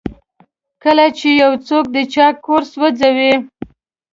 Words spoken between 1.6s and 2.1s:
څوک د